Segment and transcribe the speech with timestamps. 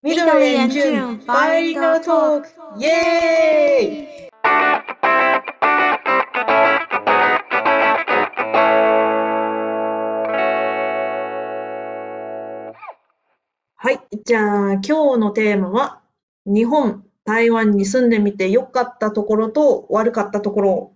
[0.00, 2.48] 緑眼镜バイリンガルトーク
[2.78, 4.28] イエーイ
[13.74, 13.98] はい。
[14.24, 16.00] じゃあ、今日のテーマは、
[16.46, 20.92] 日本、台湾に住んでみて良かったところと悪かったところ。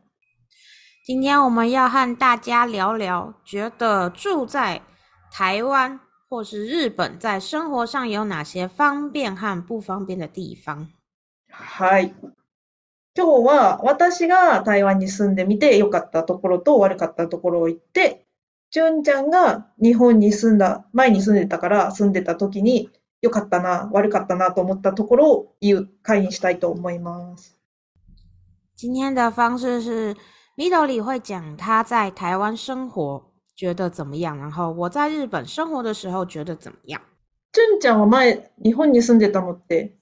[1.05, 4.81] 今天我们要和大家聊聊，觉得住在
[5.33, 5.99] 台湾
[6.33, 10.87] 或是日本，在生活上有哪些方便和不方便的地方？
[11.51, 12.15] はい。
[13.15, 18.25] 今日は私が台湾に住んでみて良かったところと悪かったところを言って、
[18.71, 22.89] 純ちゃんが日本に住んだ、前に住んでたから住んでた時に
[23.21, 27.59] 良かったな、悪かったなと思ったところを言う会にしたいと思います。
[28.75, 30.17] 今天的方式是
[30.57, 33.23] 里会讲他在台湾生活
[33.62, 37.02] 觉得怎么样，然后我在日本生活的时候觉得怎么样。
[37.54, 39.98] 純ちゃんは前日本に住んでたのって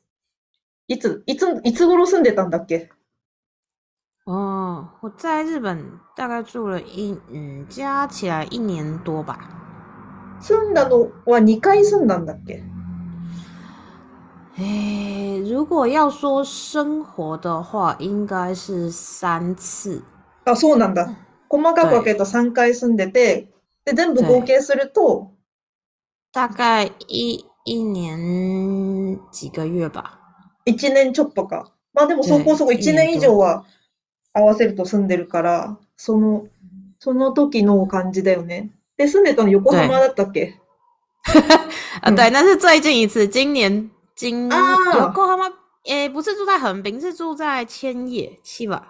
[0.88, 2.90] いついついつ頃住んでたんだっけ？
[4.26, 9.38] 哦，我在日本大概住了一嗯，加起来一年多吧。
[10.41, 12.63] 住んだのは二回住んだんだっけ？
[14.58, 20.02] 诶，如果要说生活的话，应该是三次。
[20.46, 21.10] あ、そうなんだ。
[21.51, 23.48] 細かく分けると三回住んでて、
[23.84, 25.32] で全部合計すると
[26.32, 30.18] 大概一一年几个月吧。
[30.65, 31.73] 一年ちょっとか。
[31.93, 33.65] まあでもそこそこ一年以上は
[34.32, 36.46] 合わせると住んでるから、その、
[37.01, 38.71] その時の感じだよね。
[38.96, 40.54] で、住んでたの横浜だったっけ？
[42.01, 45.52] 啊，对，那是最近一次，今年今横浜，
[45.84, 48.80] 诶，不是住在横滨，是住在千叶、千葉。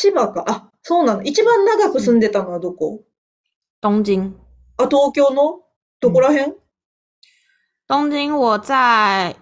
[0.00, 0.44] 千葉か。
[0.46, 1.24] あ、そうなの。
[1.24, 3.00] 一番長く住んでたのはどこ？
[3.82, 4.32] 東京。
[4.76, 5.64] 啊，東京の？
[6.00, 6.52] どこら辺？
[7.88, 9.34] 东京，我在。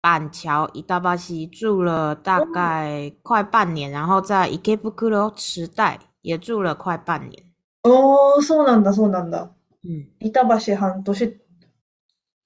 [0.00, 7.42] 板桥伊大巴西住了大概快半年，然后在池袋也住了快半年。
[7.82, 9.50] 哦，そうなんだ、そうなんだ。
[9.84, 10.12] うん。
[10.20, 11.40] 板橋半年、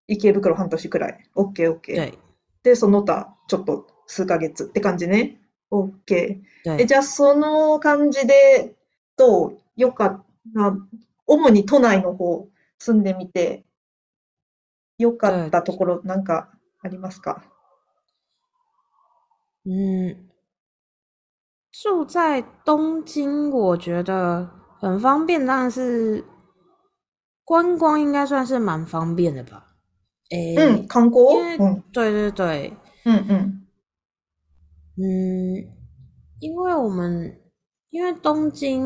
[0.06, 1.30] 池袋半年くらい。
[1.34, 2.18] オッケー、オッケー。
[2.62, 5.38] で、その他、ちょっと数ヶ月って感じね。
[5.70, 6.80] オッケー。
[6.80, 8.74] え、じゃあ、その感じで、
[9.16, 9.58] どう？
[9.76, 10.24] よかっ
[10.54, 10.76] た、
[11.26, 12.48] 主に都内の方
[12.78, 13.64] 住んでみて、
[14.98, 16.50] よかったところ、なんか
[16.82, 17.42] ありますか？
[19.66, 20.28] 嗯，
[21.70, 24.48] 住在东京，我觉得
[24.80, 26.24] 很方便，当然是
[27.44, 29.76] 观光应该算是蛮方便的吧。
[30.30, 33.57] 诶，嗯，观光，嗯，对对对，嗯嗯
[35.00, 35.64] 嗯，
[36.40, 37.40] 因为我们
[37.90, 38.82] 因为东京，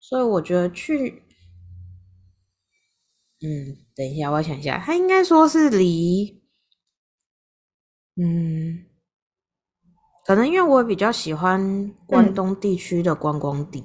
[0.00, 1.22] 所以我觉得去。
[3.44, 6.42] 嗯，等一下，我想一下，他应该说是离，
[8.16, 8.86] 嗯，
[10.24, 13.84] 可能因为我比较喜欢关东地区的观光地，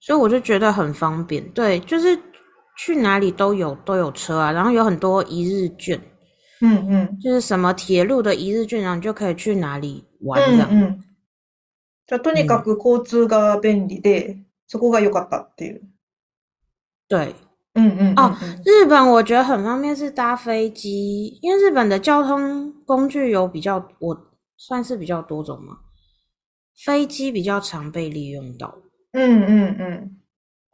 [0.00, 1.46] 所以我就觉得很方便。
[1.52, 2.18] 对，就是
[2.78, 6.00] 去哪里都有都有车啊，然后有很多一日券，
[6.61, 10.69] 嗯嗯，就是什么铁路的一日券，然后你就可以去哪里玩这样。
[10.71, 11.03] 嗯
[12.09, 15.81] じゃとにかく交通が便利で、そこが良かったっていう。
[17.09, 17.35] 对。
[17.73, 18.33] 嗯嗯哦，
[18.65, 24.17] 日本我觉得很方便是搭飞机，因为日本的交通工具有比较，我
[24.55, 25.77] 算是比较多种嘛，
[26.75, 28.73] 飞机比较常被利用到。
[29.11, 30.17] 嗯嗯嗯，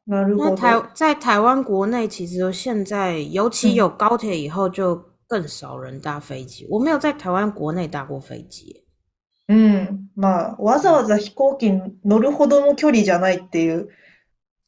[0.06, 6.66] 那如果台在台湾国内，其实现在尤其有高铁以后，就 更少人搭飞机。
[6.71, 8.84] 我没有在台湾国内搭过飞机。
[9.47, 11.71] 嗯，まあわざわざ飛行機
[12.05, 13.89] 乗るほどの距離じゃないっていう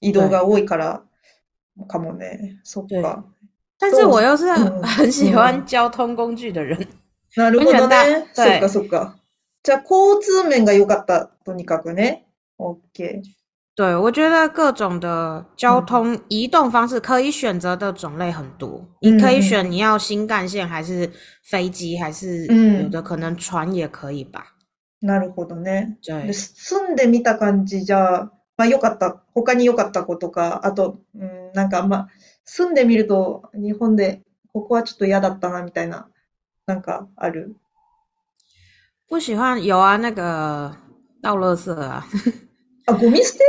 [0.00, 1.02] 移動が多いから。
[1.88, 2.60] かもね。
[2.62, 3.24] そっか。
[3.78, 6.86] 但是我又是很喜欢交通工具的人。
[7.36, 8.26] なるほどね。
[8.34, 9.16] そっかそっか。
[9.62, 11.30] じゃあ交通面が良かった。
[11.44, 12.26] とにかくね。
[12.58, 13.22] OK。
[13.79, 18.85] 对，我觉得各种的交通移动方式可以选择的种类很多。
[19.01, 21.11] 你可以选你要新干线还是
[21.43, 24.55] 飞机，还是有的可能船也可以吧。
[25.01, 25.97] なるほどね。
[26.01, 26.31] 对。
[26.31, 32.07] 住んでみた感じじゃまあ良かった、他に良かったことか、あと、うん、なんかまあ、
[32.45, 34.21] 住んでみると、日本で、
[34.53, 36.07] ここはちょっと嫌だったな、みたいな、
[36.65, 37.57] なんかある
[39.09, 40.77] 不喜欢有啊，那个
[41.21, 42.05] 倒垃圾啊。
[42.87, 43.39] あ、ゴミ捨て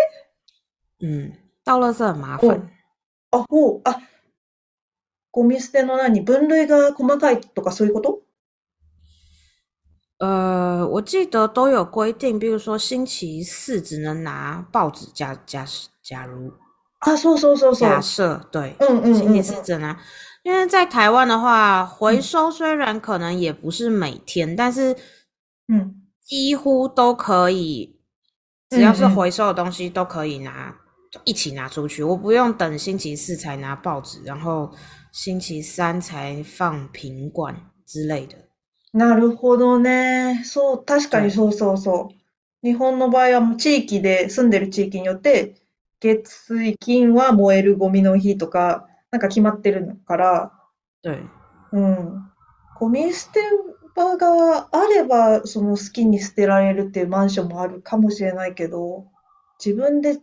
[1.00, 1.32] うん。
[1.64, 2.70] 倒垃圾很麻烦。
[3.30, 4.00] あ、ほう、あ、
[5.32, 8.22] ゴミ捨ての何分類が細かいとかそういうこと
[10.18, 15.06] 呃，我记得都有规定，比如说星期四只能拿报纸。
[15.12, 15.66] 假假
[16.02, 16.54] 假如
[17.00, 19.94] 啊，说说说说，假设对，嗯嗯，星期四只能。
[20.42, 24.96] 因为在台湾的话，回收虽然可能也不是每天，但是
[25.68, 28.00] 嗯，几乎都可以，
[28.70, 30.74] 只要是回收的东西都可以拿
[31.25, 34.71] 一起拿出去，我不用等星期四才拿报纸，然后
[35.11, 37.55] 星期三才放瓶罐
[37.85, 38.37] 之类的。
[38.93, 40.41] なるほどね。
[40.43, 42.67] そう、確かにそうそうそう。
[42.67, 45.55] 日本の場合はもう地域で、住んでる地域によって、
[45.99, 50.51] 月水金は燃えるゴミの日とか、なんか決まってるから、
[51.01, 51.19] 对。
[51.71, 52.23] うん。
[52.79, 53.39] ゴミ捨て
[53.95, 59.05] 場があれば、その好きに捨てられるっていうマンションもあるかもしれないけど、
[59.63, 60.17] 自分で、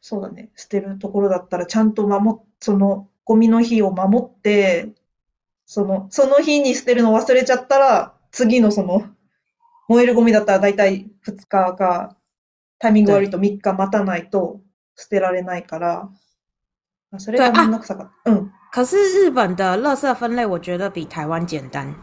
[0.00, 4.88] そうだね、捨てるところだったらちゃんと守っ、そのゴミの日を守って、
[5.66, 9.04] その、その日に捨てるの忘れちゃったら、次のその、
[9.88, 12.16] 燃えるゴミだったら大体2日か、
[12.78, 14.60] タイミング悪いと3日待たないと
[14.96, 16.08] 捨てられないから、
[17.18, 18.30] それがめんどくさかった。
[18.30, 18.52] うん。
[18.72, 21.94] 可是日本的垃圾分类，我觉得比台湾简单。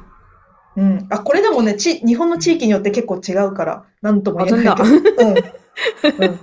[0.76, 1.08] うん。
[1.10, 4.90] あ、これでもね、ち、日本の地域によって結構違うから、なんとも言えないけど。
[4.90, 6.28] うん。
[6.28, 6.40] うん。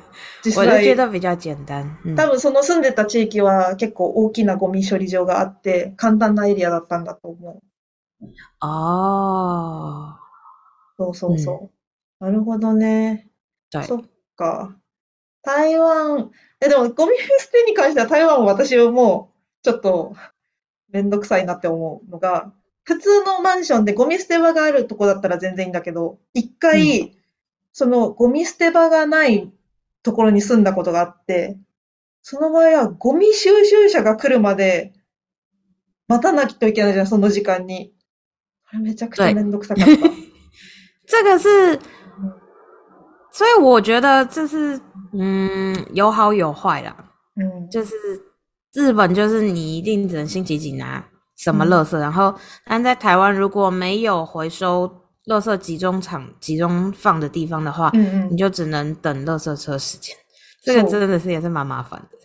[0.46, 0.82] 実際。
[1.10, 1.98] 比较简单。
[2.16, 7.62] 多分その住んでた地域は結構大きなゴミ処理場があって、簡単なエリアだったんだと思
[8.20, 8.26] う。
[8.60, 10.20] ああ。
[10.96, 11.70] そうそうそ
[12.20, 12.24] う。
[12.24, 13.28] なるほどね。
[13.70, 14.02] そっ
[14.36, 14.76] か。
[15.42, 20.16] 台湾、え、でもゴミ捨てに関しては台湾は私はもうちょっと
[20.90, 22.52] めんどくさいなって思うのが、
[22.84, 27.16] 普通のマンションでゴミ捨て場があるとこだったら全然いいんだけど、一回、
[27.72, 29.52] そのゴミ捨て場がない
[30.06, 31.58] ところに住んだことがあって、
[32.22, 34.92] その場合はゴミ収集車が来るまで
[36.06, 37.92] 待たなきゃいけないじゃん、その時間に。
[38.70, 39.90] これめちゃくちゃめんどくさかった。
[41.08, 41.80] 这个是，
[43.32, 44.80] 所以我觉得这是
[45.12, 46.96] 嗯有好有坏啦。
[47.34, 47.94] 嗯，就是
[48.72, 51.04] 日本就是你一定只能星期几拿
[51.36, 52.32] 什么垃圾，然后
[52.64, 55.05] 但在台湾如果没有回收。
[55.25, 60.15] 垃圾集中场集中放的地方的话，嗯嗯，你就只能等垃圾车时间。
[60.63, 62.17] 这个真的是也是蛮麻烦的。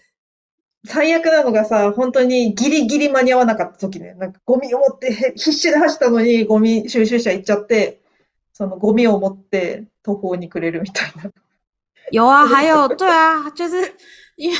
[0.88, 8.00] 最悪なのがさ、本当にギリギリ間に合わなかった時ね、なんかゴミを持って必死で走ったのにゴミ収集車行っちゃって、
[8.52, 11.31] そのゴミを持って途方に暮れるみたいな。
[12.12, 13.76] 有啊，还有对啊，就是
[14.37, 14.56] 因为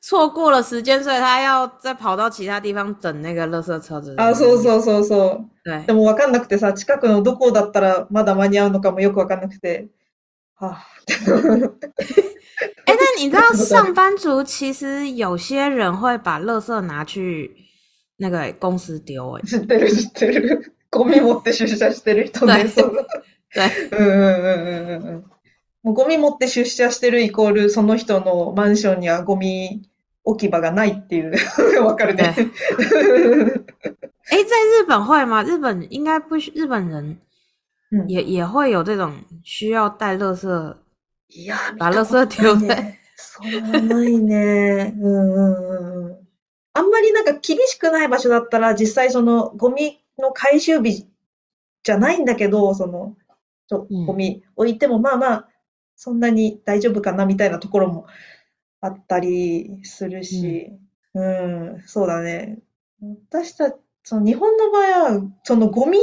[0.00, 4.14] 错过了时间，所以他要再跑到其他地方等那个垃圾車子。
[4.16, 5.86] あ、そうそうそうそう。
[5.86, 9.88] でもわかんなくてさ、近くのどこだったらまだ間に合うのかもよくわかんなくて。
[10.56, 10.78] 啊。
[12.86, 17.54] 哎，那你知道上班族其实有些人会把垃圾拿去
[18.16, 19.42] 那个公司丢哎。
[19.42, 20.72] 知ってる知ってる。
[20.90, 22.66] ゴミ持って出社してる人ね。
[22.74, 23.06] そう。
[23.52, 23.88] 对。
[23.90, 25.24] うんうんうんうんうん。
[25.82, 29.88] もうゴミ持って出社してるイコール、その人のマンションにはゴミ
[30.24, 31.32] 置き場がないっていう、
[31.84, 32.34] わかるね。
[34.30, 35.42] 哎，在日本会吗？
[35.42, 37.18] 日本应该不，日本人？
[38.06, 40.76] 也也会有这种需要带垃圾，
[41.28, 42.98] いや、把垃圾丢在？
[43.16, 44.94] そうないね。
[45.00, 46.18] うんうんうん。
[46.74, 51.08] あんまりなんか厳しくない場所だったら、実際そのゴミの回収日
[51.82, 53.16] じゃないんだけど、その、
[53.70, 55.48] ゴミ置いてもまあまあ、
[56.00, 58.06] そんなに大丈夫かなみたいなところも
[58.80, 60.70] あったりするし、
[61.12, 62.60] うん、うん、そうだね。
[63.30, 63.74] 私たち、
[64.04, 65.98] その日本の場合は、そのゴミ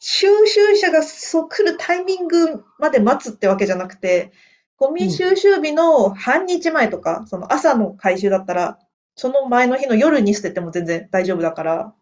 [0.00, 4.32] 収集車がそう来るタイミングまで待つってわけじゃなくて、
[4.76, 8.78] ゴミ収集日の半日前とか、うん、その朝の回収だったら、
[9.16, 11.94] その前の日の夜に捨てても全然大丈夫だから、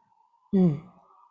[0.52, 0.82] うん、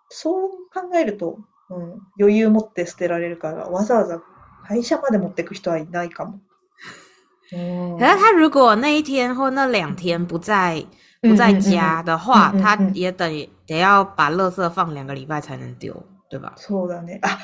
[0.08, 4.24] そう考えると、うん、余裕持って捨てられるから、わざわざ
[4.68, 6.40] 会社まで持っていく人はいないかも。
[8.00, 10.84] 可是他如果那一天或那两天不在
[11.22, 16.54] 不在家的话，他也得得要把垃圾放两个礼拜才能丢，对吧？
[16.58, 17.20] そうだね。
[17.22, 17.40] あ、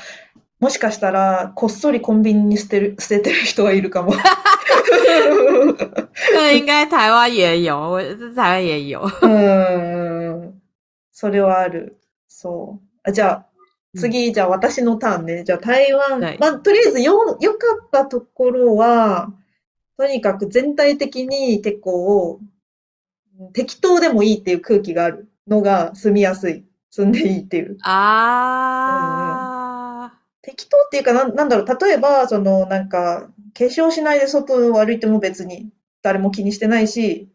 [0.58, 4.12] もしかしたらこっそりコンビニに捨てる捨ててる人はいるかも。
[6.34, 8.02] 对，应该台湾也有，我
[8.34, 9.00] 台湾也有。
[9.00, 10.60] うん、
[11.12, 12.00] それはある。
[12.28, 12.86] そう。
[13.04, 13.46] あ、じゃあ
[13.96, 15.44] 次、じゃあ私のターンね。
[15.44, 19.32] じゃあ台湾、はい、まあ、とりあえずよ、良かったところは、
[19.98, 22.40] とにかく全体的に結構、
[23.52, 26.64] 適当でもいいっていう空気があるのが住みやすい。
[26.90, 27.78] 住んでいいっていう。
[27.82, 35.70] ああ、うん、適当っていうかな、なんだろう、例えば、その、なんか、化粧しないで外を歩いても別に
[36.02, 37.28] 誰も気にしてないし、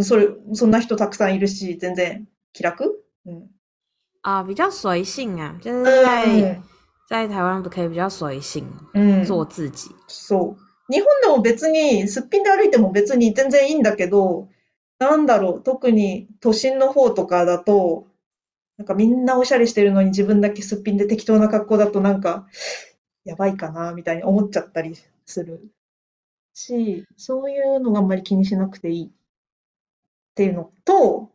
[0.00, 3.04] それ、そんな人たくさんいるし、全然気楽？
[3.26, 3.46] うん。
[4.22, 6.62] 啊，比较随性啊，就是在
[7.08, 8.64] 在台湾不可以比较随性，
[8.94, 9.90] 嗯，做自己。
[10.08, 10.62] そう。
[10.88, 14.48] 日本でも別に、すっぴんで歩いても別に全然いいんだけど、
[14.98, 18.06] なんだろう、特に都心の方とかだと、
[18.78, 22.46] なんかみんなおしゃれしてるのに自分だけすっぴんで適当な格好だとなんか、
[23.24, 25.70] やばいかな、みたいに思っちゃったりする
[26.54, 29.10] し、そういうのがあんまり気にしなくていいっ
[30.34, 31.30] ていうのと、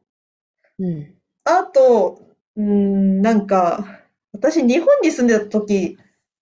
[0.79, 1.13] うん。
[1.45, 2.26] あと、
[2.57, 3.85] うん、なんか、
[4.33, 5.97] 私日本に住んでた時、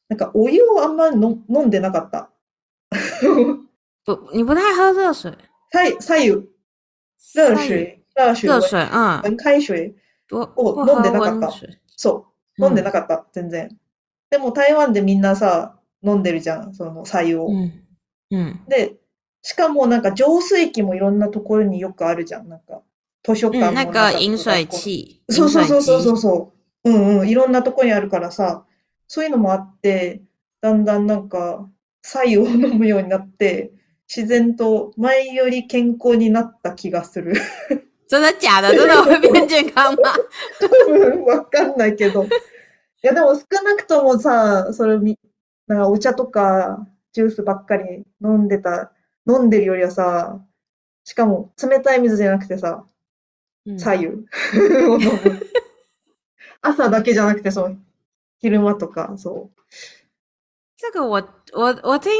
[0.09, 2.31] なんかお湯をあんまの飲んでなかった。
[4.05, 5.37] 不，你不太喝热水？
[5.71, 6.47] 菜菜有
[7.33, 9.21] 热水、热水、热水、うん。
[9.25, 9.95] 温開水
[10.31, 11.51] を飲んでなかった。
[11.97, 12.65] そう。
[12.65, 13.77] 飲んでなかった、全然。
[14.29, 17.47] でも台湾でみんなさ、飲んでるじゃん、その白湯を。
[17.47, 18.65] うん。
[18.67, 18.95] で、
[19.41, 22.81] しかもなんか浄水器もいろんなところによくあるじゃん、なんか。
[23.27, 25.21] 図書館もなんか飲水器。
[25.29, 26.53] そうそうそうそうそ
[26.83, 26.89] う。
[26.89, 27.29] うんうん。
[27.29, 28.65] いろんなとこにあるからさ、
[29.07, 30.21] そういうのもあって、
[30.61, 31.67] だんだんなんか、
[32.03, 33.71] 白湯を飲むようになって、
[34.07, 37.33] 自然と前より健康になった気がする。
[38.07, 38.77] 真的假的？
[38.77, 40.13] 真的会变健康吗？
[41.25, 42.25] わかんないけど。
[42.25, 42.27] い
[43.01, 45.17] や、でも少なくともさ、それみ、
[45.67, 48.91] なんかお茶とかジュースばっかり飲んでた、
[49.27, 50.39] 飲んでるよりはさ、
[51.03, 52.85] しかも冷たい水じゃなくてさ、
[53.77, 54.25] 左右。
[56.61, 57.77] 朝だけじゃなくて、そう、
[58.41, 59.49] 昼間とか、そう。
[60.77, 61.21] 这个我
[61.53, 62.11] 我我听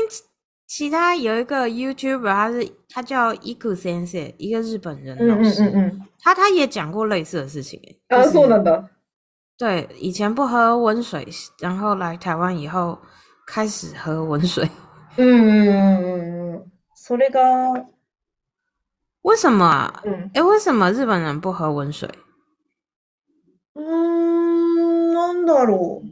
[0.68, 7.80] 其他有一个 YouTuber，他是他叫伊库先生，一个日本人老师，嗯嗯嗯他他也讲过类似的事情。
[8.08, 8.88] 啊，そうなんだ。
[9.58, 11.28] 对，以前不喝温水，
[11.60, 12.98] 然后来台湾以后
[13.46, 14.68] 开始喝温水。
[15.18, 16.66] 嗯嗯嗯嗯嗯，
[16.98, 17.86] それが
[19.26, 19.66] 为什么？
[19.66, 20.02] 啊？
[20.06, 22.08] 嗯，哎，为什么日本人不喝温水？
[23.74, 26.08] 嗯，なんだろう。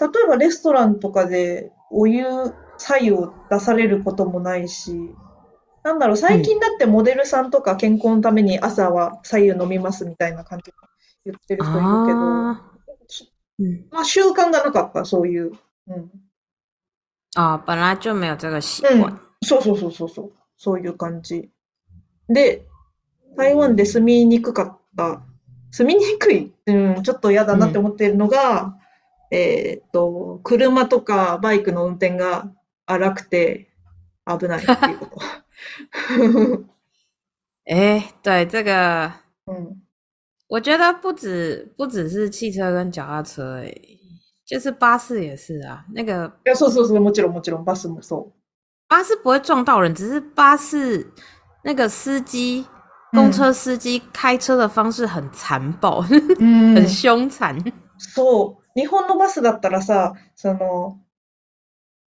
[0.00, 2.24] 例えばレストランとかでお湯、
[2.78, 5.12] 白湯を出されることもないし、
[5.82, 10.76] なんだろう、最近だってモデルさんとか健康のために朝は白湯飲みますみたいな感じで
[11.26, 12.20] 言ってる人いるけど、
[13.58, 15.52] うん、まあ習慣がなかった、そういう。
[15.88, 16.10] うん、
[17.34, 19.20] あ、本来就没有这个习惯、うん。
[19.42, 20.32] そうそうそうそうそう。
[20.64, 21.50] そういう感じ。
[22.28, 22.62] で、
[23.36, 25.22] 台湾で住みにくかった、
[25.70, 28.78] 住みにくい、うん、ちょっと嫌だなって思っているのが、
[29.30, 32.50] えっと、車とかバイクの運転が
[32.86, 33.68] 荒くて
[34.26, 35.20] 危ないっていうこと。
[37.66, 39.12] 哎， 对这个，
[39.46, 39.82] 嗯，
[40.48, 43.74] 我觉得不止不只是汽车跟脚踏车，哎，
[44.46, 45.84] 就是巴士也是啊。
[45.92, 48.32] 那个，要说说说，もちろんもちろん巴士もそう。
[48.88, 51.12] 巴士不会撞到人，只是巴士
[51.62, 52.66] 那个司机、
[53.12, 56.04] 公车司机开车的方式很残暴，
[56.38, 57.72] 嗯、很凶残。
[57.98, 58.80] そう。
[58.80, 60.98] 日本のバスだったらさ、その、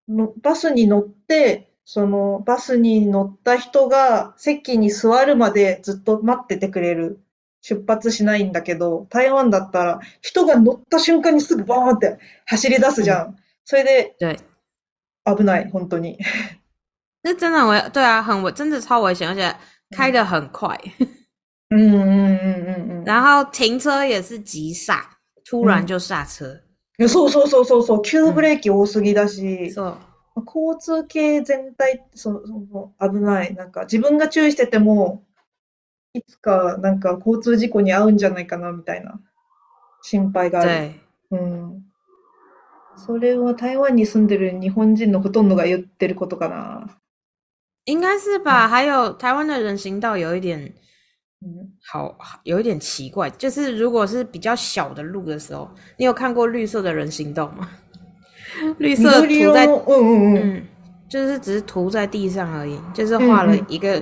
[0.08, 7.22] のバスに乗って、そのバスに乗った人が席に座るまでずっと待っててくれる。
[7.62, 13.36] 出発しないんだけど、台湾だったら人が乗った瞬間にすぐバーンって走り出すじゃん。
[13.66, 14.16] それで、
[15.26, 16.18] 危ない、本当に。
[17.24, 19.56] 这真的危，对啊，很危，真的超危险，而且
[19.92, 20.80] 开得很快。
[21.70, 23.04] 嗯嗯嗯嗯嗯。
[23.06, 24.98] 然後停車也是急剎。
[25.50, 26.62] 突然就刹車。
[27.08, 29.98] そうそうそうそうそう、急ブレーキ多すぎだし、そ
[30.36, 30.44] う。
[30.46, 33.56] 交通系全体、そそ危ない。
[33.56, 35.24] なんか自分が注意してても、
[36.14, 39.22] いつかなんか交通事故に遭うんじゃないかなみたいな
[40.02, 40.92] 心配がある。
[41.32, 41.84] うん。
[42.98, 46.98] それは台湾に住んでる日本人のほとんどが言ってることかな。
[47.88, 48.68] 应该是吧。
[48.68, 50.62] 还有台湾的人行道有一点
[51.42, 57.70] 嗯，好，有一点奇怪，就是如果是比较小的路的时候，你有看过绿色的人行道吗？
[58.80, 60.68] 绿色涂在，嗯嗯嗯，
[61.08, 64.02] 就是只是涂在地上而已，就是画了一个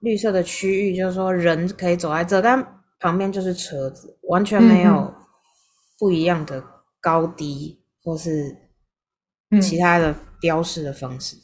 [0.00, 2.64] 绿色的区域，就是说人可以走在这，但
[3.00, 5.12] 旁边就是车子，完全没有
[5.98, 6.62] 不一样的
[7.00, 8.56] 高低或是
[9.60, 11.36] 其他的标示的方式，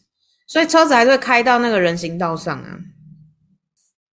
[0.52, 2.80] 所以车子还是会开到那个人行道上啊。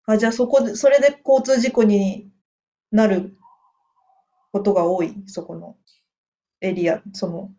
[0.07, 2.31] あ、じゃあそこで、それで交通事故に
[2.93, 3.37] なる
[4.53, 5.77] ことが多い、そこの
[6.61, 7.51] エリア、その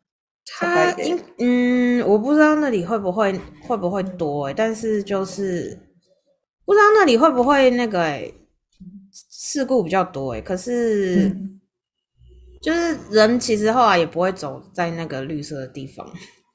[0.45, 5.79] 他应嗯，我不知道那里会不会会不会多哎、欸，但是就是
[6.65, 8.33] 不知道那里会不会那个哎、欸、
[9.11, 11.61] 事故比较多哎、欸，可是、嗯、
[12.61, 16.05] 就是人其实后来也不会走在那个绿色的地方。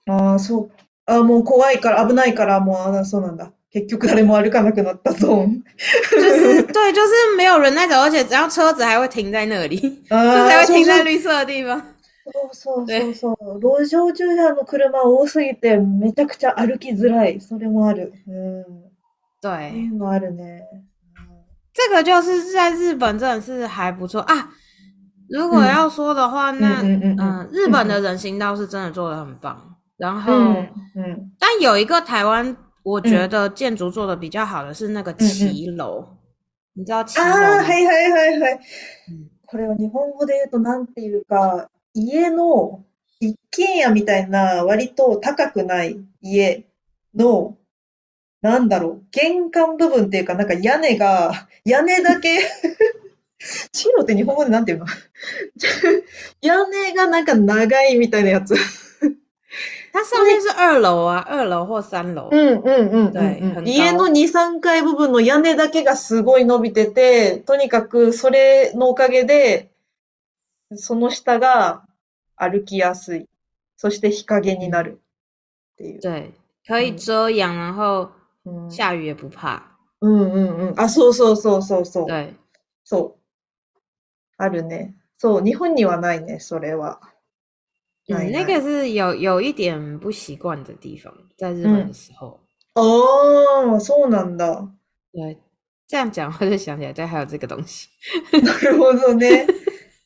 [0.07, 0.71] ああ、そう。
[1.06, 3.52] あもう怖いから危ないからもうそうなんだ。
[3.72, 5.64] 結局誰も歩かなくなったゾ ーン。
[6.12, 11.82] 就是对，就是没有人在走，而且然后车子还会停在那里，就是还会停在绿色的地方。
[12.54, 13.60] そうそうそうそう。
[13.60, 17.42] 路上駐車の車多すぎてめちゃくちゃ歩きづらい。
[17.42, 18.14] それもある。
[18.28, 18.66] うん。
[19.42, 19.72] 对。
[19.72, 20.62] そういうのあるね。
[21.74, 24.50] 这个就是在日本真的是还不错啊。
[25.30, 29.71] 如果要说的话，那嗯，日本的人行道是真的做的很棒。
[30.02, 30.34] 然后，
[30.96, 36.04] 嗯，但有一个台湾，我觉得建筑做的比较好的是那个骑楼。
[36.74, 37.62] 你知道骑楼吗？
[37.62, 38.60] はいはいはいはい。
[39.46, 42.84] これは日本語で言うとなんていうか、家の
[43.20, 46.66] 一軒家みたいな割と高くない家
[47.16, 47.58] の、
[48.42, 52.40] なんだろう、玄関部分っていうか、なんか屋根が、 屋根だけ
[53.72, 54.88] チーノって日本語でなんていうの？
[56.42, 58.56] 屋根がなんか長いみたいなやつ
[59.94, 62.30] 它上面是二楼啊，二楼或三楼。
[62.32, 63.14] うんうんうん。
[63.14, 63.42] 对。
[63.66, 69.70] 家の2、3階部分の屋根だけがすごい伸びてて、とにかくそれのおかげで、
[70.76, 71.84] その下が
[72.38, 73.28] 歩きやすい。
[73.76, 75.02] そして日陰になる
[75.74, 76.00] っていう。
[76.00, 76.32] 对。
[76.68, 78.12] 可以遮阳，然后
[78.70, 79.62] 下雨也不怕。
[80.00, 80.80] うんうんうん。
[80.80, 82.08] あ、そうそうそうそうそう。
[82.08, 82.34] 对。
[82.84, 83.22] そう。
[84.38, 84.96] あるね。
[85.18, 87.02] そう、日本にはないね、それは。
[88.08, 92.40] 嗯，那个是有有一点不习惯的地方，在日本的时候。
[92.74, 94.70] 哦，そうなんだ。
[95.14, 95.38] 对，
[95.88, 97.90] 这样讲我就想起来，对，还有这个东西。
[98.32, 99.46] なるほどね。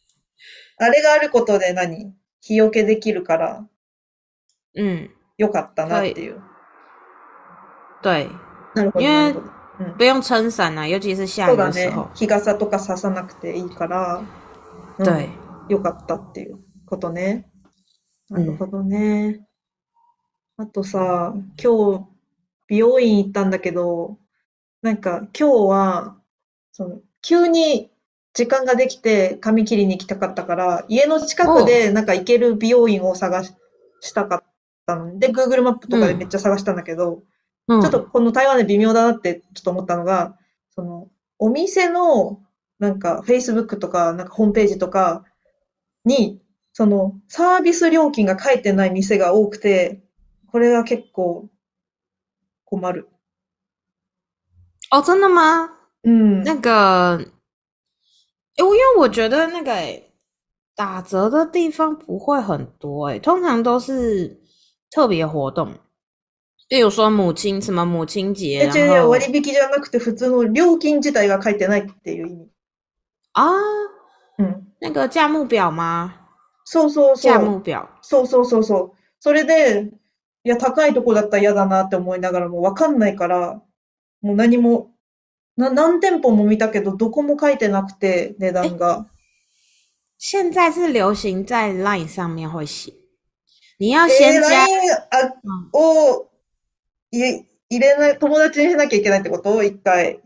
[0.78, 2.14] あれがあることで何？
[2.42, 3.68] 日よけできるから。
[4.76, 5.10] 嗯。
[5.38, 6.42] よかったなっていう。
[8.02, 8.28] 对。
[8.76, 9.06] なるほど。
[9.06, 9.34] 因为
[9.98, 12.04] 不用撑伞啊，尤其是下雨的时候。
[12.04, 12.08] ね。
[12.14, 14.22] 日傘とかささなくていいから。
[14.98, 15.30] 对。
[15.70, 17.50] よかったっていうことね。
[18.40, 19.46] なるほどね。
[20.58, 22.06] あとさ、今日、
[22.68, 24.18] 美容院行ったんだけど、
[24.82, 26.18] なんか今日は、
[26.72, 27.90] その、急に
[28.34, 34.44] 時間ができて髪切りに行きたかったから、家の近くでなんか行ける美容院を探したかっ
[34.86, 35.18] たの。
[35.20, 37.24] で、Google マップとかでめっちゃ探したんだけど、
[37.68, 40.38] うん、ちょっとこの台湾で微妙だなってちょっと思ったのが、
[40.76, 41.08] その、
[41.40, 42.40] お店の
[42.80, 45.24] なんか Facebook とかなんかホームページとか
[46.04, 46.40] に、
[46.78, 50.04] そのサービス料金が書いてない店が多くて、
[50.52, 51.48] これが結構
[52.66, 53.08] 困る。
[54.92, 55.70] 哦，真的吗？
[56.04, 57.32] 嗯，那个，
[58.58, 59.72] 因为我觉得那个
[60.76, 64.42] 打折的地方不会很多，哎，通常都是
[64.92, 65.76] 特别活动。
[66.68, 68.60] 比如说母親什么母親節。
[68.60, 72.50] え、違う割引じゃなくて普通の料金自体が書いてないっていう意味。
[73.32, 73.54] 啊，
[74.40, 76.25] 嗯，那个价目表吗？
[76.66, 77.34] そうそうそう。
[77.34, 77.78] 价目表。
[78.02, 78.92] そうそうそうそう。
[79.20, 79.92] それで、
[80.44, 83.62] いや、高いとこだったら嫌だなって思いながらもわかんないから、
[84.22, 84.92] もう何も、
[85.56, 89.08] な、何店舗も見たけど、どこも書いてなくて、値段が。
[90.18, 92.94] 現在是流行在 LINE 上面会写。
[93.78, 94.50] 你要先加。
[94.50, 96.30] LINE を、
[97.12, 99.62] 入れない、友達にしなきゃいけないってこと？
[99.64, 100.20] 一回。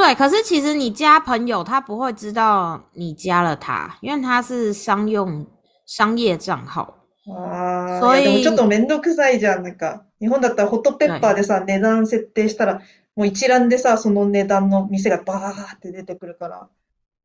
[0.00, 5.46] 对，可是其实你加朋友，他不会知道你加了他，因为他是商用
[5.86, 6.94] 商业账号。
[7.28, 9.62] ああ、所以でもちょっとめんどくさいじゃん。
[9.62, 12.82] なんか、日本だったらホットペッパーでさ、値段設定したら、
[13.16, 16.68] もう一覧でさ、その値段の店がバーって出てくるから、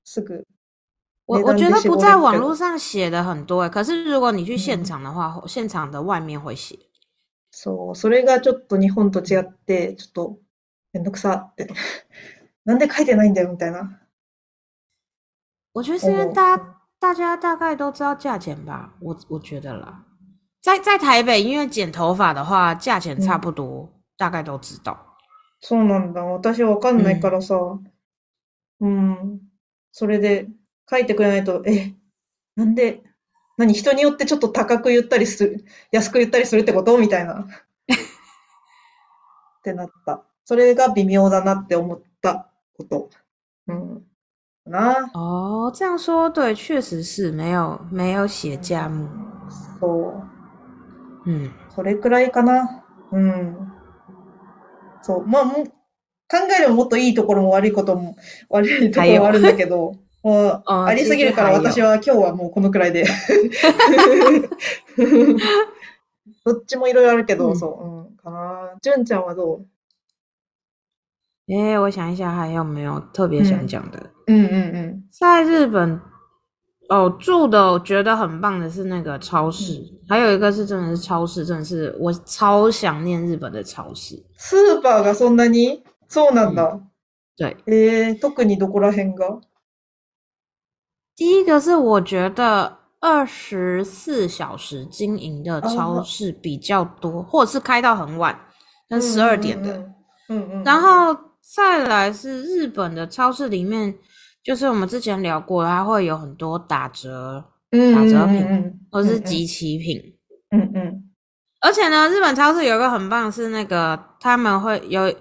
[0.03, 0.47] すぐ。
[1.27, 6.79] 我我觉得不在网络上写的很多可是如果你去现场的话，现场的外面会写。
[7.51, 10.39] そう、それがちょっと日本と違って、ちょっと
[10.93, 11.67] めんどくさって。
[12.66, 13.98] なんで書いてないんだよみたいな。
[15.72, 20.04] 我觉得是因为大家大家大概都知道价钱吧，我我觉得啦，
[20.62, 24.96] 在在台北，因为剪头发的话，价钱差不多，大概都知道。
[25.60, 26.22] そうなんだ。
[26.24, 27.78] 私わかんないからさ、
[28.80, 29.40] うん、
[29.92, 30.48] それで
[30.90, 31.94] 書いてくれないと、え、
[32.56, 33.02] なんで、
[33.58, 33.72] 何？
[33.72, 36.98] 人によってちょっと高く言ったりする、安く言ったりするってこと？
[36.98, 37.40] みたいな。
[37.46, 37.46] っ
[39.62, 40.24] てなった。
[40.44, 42.05] それが微妙だなって思った
[42.76, 43.10] こと。
[43.68, 44.02] うん。
[44.66, 45.10] な。
[45.14, 49.08] 哦，这样说对，确实是没有没有写价目。
[49.80, 50.22] そ
[51.26, 51.30] う。
[51.30, 51.50] うん。
[51.74, 52.84] それくらいかな？
[53.12, 53.56] うん。
[55.02, 55.26] そう。
[55.26, 55.64] まあ、も
[56.28, 58.16] 考えればもっといいところも悪いことも、
[58.48, 59.92] 悪いところもあるんだけど、
[60.24, 63.04] もう、ありすぎるから私は今日はもうこのくらいで。
[66.44, 68.72] どっちもいろいろあるけど、そう、うん、かな。
[68.82, 69.66] 純ちゃんはどう？
[71.47, 73.99] 哎，我想一下，还有没有特别想讲的？
[74.27, 75.99] 嗯嗯嗯，在日本
[76.87, 84.23] 哦住的，我觉得很棒的是那个超市，还有一个是真的是超市，真的是我超想念日本的超市。
[84.37, 86.79] スーパーがそんなにそうなんだ。
[87.35, 87.57] 对。
[87.65, 89.41] え特にどこら辺が？
[91.17, 98.39] 第一个是我觉得二十四小时经营的超市比较多，或者是开到很晚，
[98.87, 99.75] 跟十二点的。
[100.29, 100.63] 嗯嗯。
[100.63, 101.29] 然后。
[101.54, 103.94] 再来是日本的超市里面，
[104.42, 110.00] 就是我们之前聊过，它会有很多打折、打折品或是集齐品。
[110.50, 111.02] 嗯嗯。
[111.60, 115.12] 而且呢，日本超市有一个很棒，是那个他们会有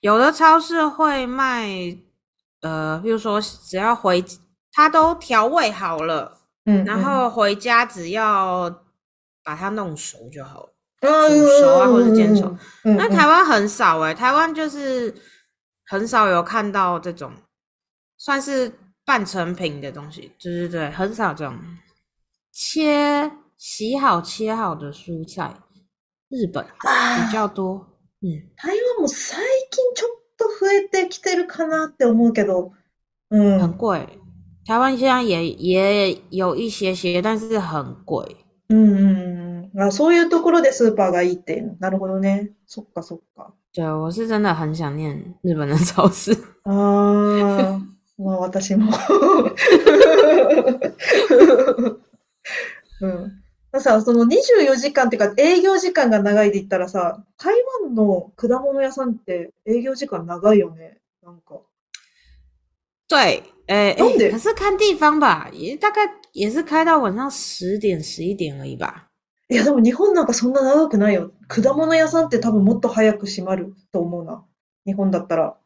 [0.00, 1.66] 有的超市会卖，
[2.62, 4.24] 呃，比如说只要回，
[4.72, 8.82] 它都调味好了，嗯，然后回家只要
[9.44, 10.68] 把它弄熟就好了。
[11.00, 11.08] 煮
[11.60, 15.14] 熟啊，或者煎熟，那台湾很少哎，台湾就是
[15.87, 17.31] 很少有看到这种
[18.17, 18.71] 算是
[19.05, 21.57] 半成品的东西，对对对，很少这种
[22.51, 25.53] 切洗好切好的蔬菜，
[26.29, 27.87] 日本比较多。
[28.21, 29.37] 嗯，台湾も最
[29.69, 32.71] 近ちょっと増えてきてるかなって思うけど，
[33.29, 34.07] 嗯，很贵。
[34.65, 38.37] 台湾现在也也有一些些，但是很贵。
[38.69, 39.71] 嗯嗯。
[39.75, 41.61] あ、そういうところでスーパーがいいって。
[41.79, 42.51] なるほどね。
[42.65, 43.53] そっかそっか。
[43.77, 46.31] 对，我是真的很想念日本的超市。
[46.63, 47.81] ああ、
[48.17, 48.91] まあ私も。
[53.01, 53.79] うん。
[53.79, 60.99] さ、その24時間っていうか営業時間が長いで言ったらさ、台湾の果物屋さんって営業時間長いよね。
[61.23, 61.61] なんか。
[63.07, 69.06] 对，诶、欸，可是看地方吧，也大概也是开到晚上十点、十一点而已吧。
[69.50, 71.32] いや、でも日本なんかそんな長くないよ。
[71.48, 74.44] 果物屋さんって多分もっと早く閉まると思うな。
[74.84, 75.56] 日本だったら。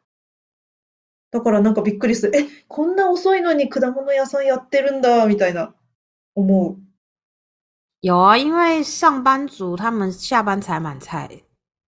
[1.31, 2.37] だからなんかびっくりする。
[2.37, 5.73] え、こんな遅いのに果物屋さんやってるんだ、みたいな、
[6.35, 6.77] 思う。
[8.01, 11.43] 有啊，因为上班族他们下班才买菜。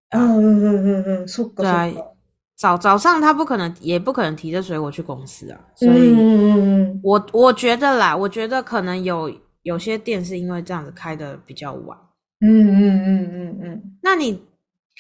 [0.09, 2.11] 嗯嗯嗯嗯嗯，そっかそっか。
[2.57, 5.59] 早早上他不可能，也不可能提着水果去公司啊。
[5.75, 9.31] 所以，嗯嗯嗯，我我觉得啦，我觉得可能有。
[9.64, 11.98] 有些店是因为这样子开的比较晚。
[12.40, 13.98] 嗯嗯嗯嗯嗯。
[14.02, 14.46] 那你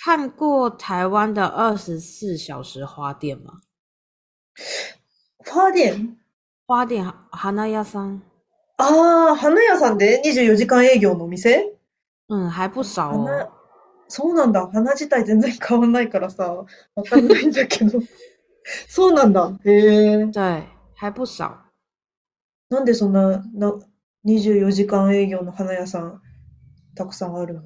[0.04, 3.60] 看过台湾的二十四小时花店吗？
[5.38, 6.16] 花店？
[6.66, 8.22] 花店花屋さん。
[8.76, 11.76] ああ、花屋さんで二十四時間営業の店？
[12.28, 13.50] 嗯，还不少哦。
[14.08, 14.66] そうなんだ。
[14.72, 16.52] 花自体全然変わんないからさ、
[16.94, 18.00] わかんないんだけど。
[18.88, 19.52] そうなんだ。
[19.64, 20.26] へえ。
[20.26, 21.50] 对，还不少。
[22.68, 23.72] なんでそんなな
[24.25, 26.21] 24時間営業の花屋さん
[26.95, 27.61] たくさんあるの？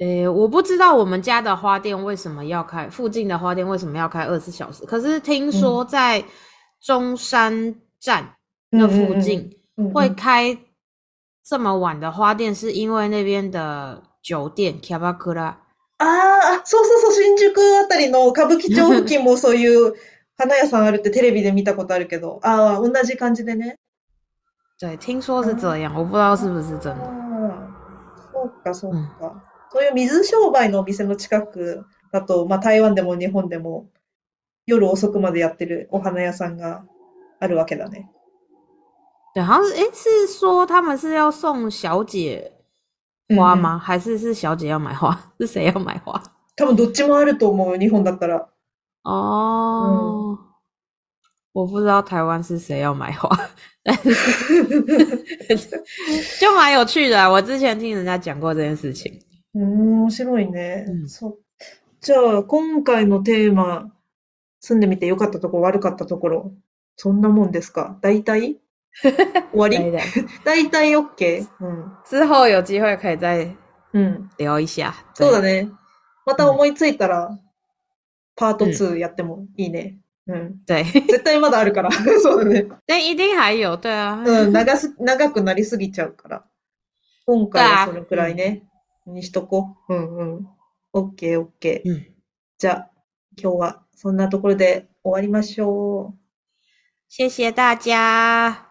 [0.00, 4.84] 诶，我不知道我们家的花店为什么要开，附近的花店为什么要开二十四小时？
[4.84, 6.24] 可是听说在
[6.80, 8.34] 中山站
[8.70, 9.56] 那附近
[9.92, 10.58] 会开
[11.44, 15.58] 这么晚的花店，是因为那边的酒店 k a b a k u r a
[15.98, 19.94] ああ、そうそうそう、新宿あたりの歌舞伎町付近もそういう
[20.36, 23.76] 花屋さんあるってテレビで見たことあるけど、ああ、同じ感じでね。
[24.83, 27.05] 对，听说是这样，我不知道是不是真的。
[28.31, 29.41] そうか、そうか。
[29.71, 33.87] そういう水商売のお店の近くだと、まあ台湾でも日本でも
[34.65, 36.85] 夜遅くまでやってるお花屋さんが
[37.39, 38.07] あるわけだね。
[39.35, 42.51] 对，好像是，诶，是说他们是要送小姐
[43.35, 43.77] 花吗？
[43.77, 45.15] 还是是小姐要买花？
[45.39, 46.19] 是谁要買花？
[46.55, 48.47] 多分どっちもあると思う日本だったら。
[49.03, 50.37] 哦，
[51.53, 53.29] 我不知道台湾是谁要买花。
[56.40, 59.20] 就蛮有趣的，我之前听人家讲过这件事情。
[59.52, 60.86] 面白いね。
[61.06, 61.38] そう。
[62.00, 63.92] じゃあ、今回のテーマ、
[64.60, 66.52] 住んでみて良かったところ、悪かったところ、
[66.96, 67.98] そんなもんですか？
[68.00, 68.58] 大体？
[69.02, 69.12] 終
[69.52, 69.78] わり？
[70.44, 71.46] 大体 OK。
[71.60, 71.92] うん。
[72.04, 73.54] 之後有機会可以再
[74.38, 74.94] 聊一下。
[75.14, 75.68] そうだね。
[76.26, 77.38] また思いついたら、
[78.34, 79.98] パート2やってもいいね。
[80.26, 81.90] 嗯，对，絶対まだあるから。
[82.22, 82.66] そうだね。
[82.86, 84.22] 但一定还有，对啊。
[84.24, 86.44] うん、長す、長くなりすぎちゃうから。
[87.26, 88.62] 今回はそのくらいね。
[89.06, 89.94] にしとこう。
[89.94, 90.48] うんうん。
[90.94, 91.90] オッケーオッケー。
[91.90, 92.06] うん、
[92.56, 92.90] じゃあ、
[93.36, 96.18] 今日はそんなところで終わりましょう。
[97.08, 98.66] 谢谢大家。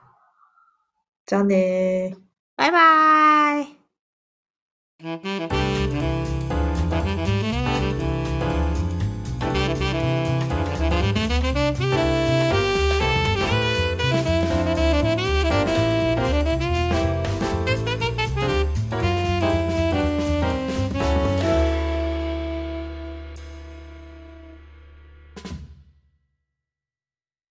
[1.25, 2.17] じゃあね
[2.57, 3.67] バイバイ。